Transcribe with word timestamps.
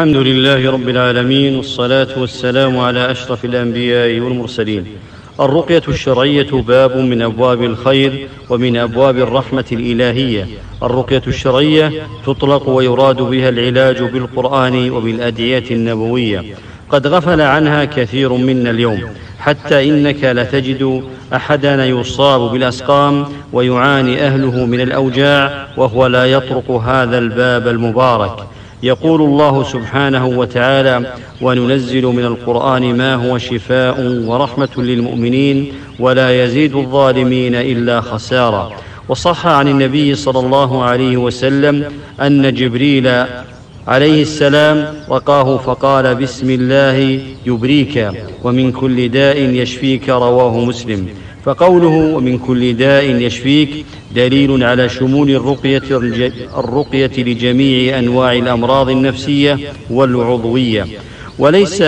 الحمد 0.00 0.16
لله 0.16 0.70
رب 0.70 0.88
العالمين 0.88 1.56
والصلاة 1.56 2.08
والسلام 2.16 2.78
على 2.78 3.10
أشرف 3.10 3.44
الأنبياء 3.44 4.20
والمرسلين. 4.20 4.86
الرقية 5.40 5.82
الشرعية 5.88 6.50
باب 6.52 6.96
من 6.96 7.22
أبواب 7.22 7.62
الخير 7.62 8.28
ومن 8.50 8.76
أبواب 8.76 9.18
الرحمة 9.18 9.64
الإلهية. 9.72 10.46
الرقية 10.82 11.22
الشرعية 11.26 11.92
تطلق 12.26 12.68
ويراد 12.68 13.16
بها 13.16 13.48
العلاج 13.48 14.02
بالقرآن 14.02 14.90
وبالأدعية 14.90 15.70
النبوية. 15.70 16.44
قد 16.90 17.06
غفل 17.06 17.40
عنها 17.40 17.84
كثير 17.84 18.32
منا 18.32 18.70
اليوم. 18.70 19.00
حتى 19.38 19.88
إنك 19.88 20.24
لتجد 20.24 21.02
أحدنا 21.34 21.86
يصاب 21.86 22.52
بالأسقام 22.52 23.26
ويعاني 23.52 24.26
أهله 24.26 24.66
من 24.66 24.80
الأوجاع 24.80 25.68
وهو 25.76 26.06
لا 26.06 26.24
يطرق 26.26 26.70
هذا 26.70 27.18
الباب 27.18 27.68
المبارك. 27.68 28.46
يقول 28.82 29.22
الله 29.22 29.62
سبحانه 29.62 30.26
وتعالى 30.26 31.12
وننزل 31.40 32.06
من 32.06 32.24
القرآن 32.24 32.96
ما 32.96 33.14
هو 33.14 33.38
شفاء 33.38 34.00
ورحمة 34.26 34.68
للمؤمنين 34.76 35.72
ولا 35.98 36.44
يزيد 36.44 36.76
الظالمين 36.76 37.54
إلا 37.54 38.00
خسارا 38.00 38.72
وصح 39.08 39.46
عن 39.46 39.68
النبي 39.68 40.14
صلى 40.14 40.38
الله 40.38 40.82
عليه 40.84 41.16
وسلم 41.16 41.92
أن 42.20 42.54
جبريل 42.54 43.24
عليه 43.88 44.22
السلام 44.22 44.94
رقاه 45.10 45.56
فقال 45.56 46.14
بسم 46.14 46.50
الله 46.50 47.20
يبريك 47.46 48.08
ومن 48.44 48.72
كل 48.72 49.08
داء 49.08 49.36
يشفيك 49.38 50.08
رواه 50.08 50.64
مسلم 50.64 51.08
فقوله 51.44 52.14
ومن 52.14 52.38
كل 52.38 52.76
داء 52.76 53.04
يشفيك 53.04 53.84
دليل 54.14 54.64
على 54.64 54.88
شمول 54.88 55.30
الرقية, 55.30 55.82
الرقية 56.58 57.10
لجميع 57.18 57.98
أنواع 57.98 58.32
الأمراض 58.32 58.90
النفسية 58.90 59.58
والعضوية. 59.90 60.86
وليس 61.38 61.82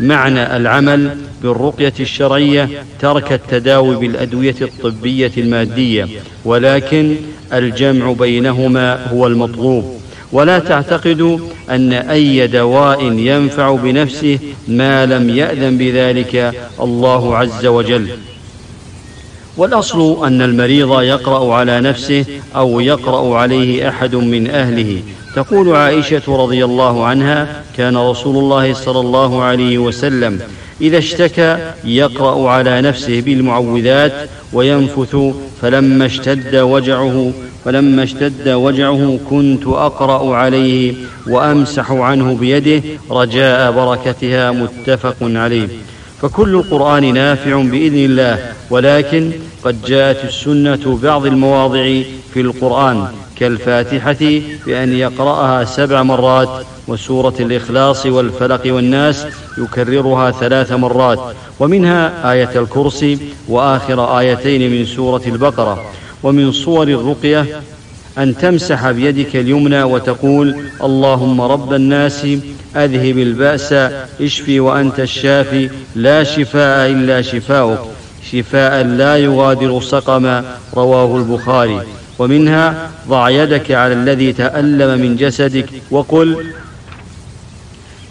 معنى 0.00 0.56
العمل 0.56 1.16
بالرقية 1.42 1.92
الشرعية 2.00 2.68
ترك 3.00 3.32
التداوي 3.32 3.96
بالأدوية 3.96 4.54
الطبية 4.62 5.32
المادية 5.36 6.08
ولكن 6.44 7.16
الجمع 7.52 8.12
بينهما 8.12 9.06
هو 9.06 9.26
المطلوب. 9.26 10.00
ولا 10.32 10.58
تعتقد 10.58 11.40
أن 11.70 11.92
أي 11.92 12.46
دواء 12.46 13.12
ينفع 13.12 13.74
بنفسه 13.74 14.38
ما 14.68 15.06
لم 15.06 15.30
يأذن 15.30 15.78
بذلك 15.78 16.54
الله 16.80 17.36
عز 17.36 17.66
وجل. 17.66 18.08
والأصل 19.56 20.26
أن 20.26 20.42
المريض 20.42 21.00
يقرأ 21.00 21.54
على 21.54 21.80
نفسه 21.80 22.24
أو 22.56 22.80
يقرأ 22.80 23.38
عليه 23.38 23.88
أحد 23.88 24.14
من 24.14 24.50
أهله. 24.50 25.02
تقول 25.36 25.76
عائشة 25.76 26.22
رضي 26.28 26.64
الله 26.64 27.04
عنها 27.04 27.62
كان 27.76 27.96
رسول 27.96 28.36
الله 28.36 28.74
صلى 28.74 29.00
الله 29.00 29.42
عليه 29.42 29.78
وسلم 29.78 30.40
إذا 30.80 30.98
اشتكى 30.98 31.58
يقرأ 31.84 32.50
على 32.50 32.80
نفسه 32.80 33.20
بالمعوذات 33.20 34.12
وينفث 34.52 35.16
فلما 35.62 36.06
اشتد 36.06 36.56
وجعه 36.56 37.32
فلما 37.64 38.02
اشتد 38.02 38.48
وجعه 38.48 39.18
كنت 39.30 39.66
أقرأ 39.66 40.36
عليه 40.36 40.94
وأمسح 41.26 41.90
عنه 41.90 42.34
بيده 42.34 42.82
رجاء 43.10 43.72
بركتها 43.72 44.50
متفق 44.50 45.16
عليه. 45.22 45.68
فكل 46.24 46.54
القرآن 46.54 47.14
نافع 47.14 47.62
بإذن 47.62 48.04
الله 48.04 48.52
ولكن 48.70 49.32
قد 49.64 49.82
جاءت 49.82 50.24
السنة 50.24 50.98
بعض 51.02 51.26
المواضع 51.26 52.02
في 52.34 52.40
القرآن 52.40 53.08
كالفاتحة 53.36 54.40
بأن 54.66 54.92
يقرأها 54.92 55.64
سبع 55.64 56.02
مرات 56.02 56.48
وسورة 56.88 57.34
الإخلاص 57.40 58.06
والفلق 58.06 58.60
والناس 58.66 59.26
يكررها 59.58 60.30
ثلاث 60.30 60.72
مرات 60.72 61.18
ومنها 61.60 62.32
آية 62.32 62.60
الكرسي 62.60 63.18
وآخر 63.48 64.18
آيتين 64.18 64.70
من 64.70 64.84
سورة 64.84 65.22
البقرة 65.26 65.84
ومن 66.22 66.52
صور 66.52 66.88
الرقية 66.88 67.60
أن 68.18 68.36
تمسح 68.36 68.90
بيدك 68.90 69.36
اليمنى 69.36 69.82
وتقول 69.82 70.56
اللهم 70.82 71.40
رب 71.40 71.72
الناس 71.72 72.26
أذهب 72.76 73.18
البأس 73.18 73.72
اشفي 74.20 74.60
وأنت 74.60 75.00
الشافي 75.00 75.70
لا 75.96 76.24
شفاء 76.24 76.90
إلا 76.90 77.22
شفاؤك. 77.22 77.78
شفاء 78.32 78.84
لا 78.84 79.16
يغادر 79.16 79.80
سقما 79.80 80.44
رواه 80.74 81.16
البخاري. 81.16 81.80
ومنها 82.18 82.90
ضع 83.08 83.30
يدك 83.30 83.72
على 83.72 83.92
الذي 83.94 84.32
تألم 84.32 85.00
من 85.00 85.16
جسدك 85.16 85.66
وقل 85.90 86.46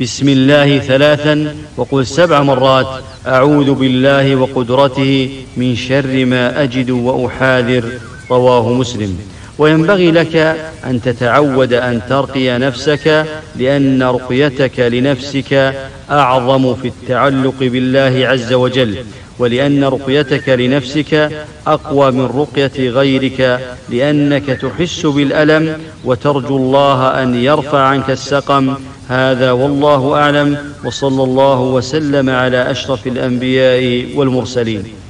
بسم 0.00 0.28
الله 0.28 0.78
ثلاثا 0.78 1.54
وقل 1.76 2.06
سبع 2.06 2.42
مرات 2.42 2.86
أعوذ 3.26 3.74
بالله 3.74 4.36
وقدرته 4.36 5.30
من 5.56 5.76
شر 5.76 6.24
ما 6.24 6.62
أجد 6.62 6.90
وأحاذر 6.90 7.84
رواه 8.30 8.72
مسلم. 8.72 9.18
وينبغي 9.62 10.10
لك 10.10 10.36
أن 10.84 11.00
تتعود 11.02 11.72
أن 11.72 12.00
ترقي 12.08 12.58
نفسك 12.58 13.26
لأن 13.56 14.02
رقيتك 14.02 14.80
لنفسك 14.80 15.74
أعظم 16.10 16.74
في 16.74 16.88
التعلق 16.88 17.54
بالله 17.60 18.28
عز 18.28 18.52
وجل 18.52 19.04
ولأن 19.38 19.84
رقيتك 19.84 20.48
لنفسك 20.48 21.30
أقوى 21.66 22.10
من 22.10 22.26
رقية 22.26 22.90
غيرك 22.90 23.60
لأنك 23.88 24.46
تحس 24.46 25.06
بالألم 25.06 25.76
وترجو 26.04 26.56
الله 26.56 27.22
أن 27.22 27.34
يرفع 27.34 27.78
عنك 27.78 28.10
السقم. 28.10 28.74
هذا 29.08 29.52
والله 29.52 30.14
أعلم 30.14 30.58
وصلى 30.84 31.22
الله 31.22 31.60
وسلم 31.60 32.30
على 32.30 32.70
أشرف 32.70 33.06
الأنبياء 33.06 34.06
والمرسلين. 34.16 35.01